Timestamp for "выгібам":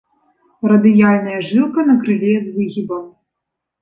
2.57-3.05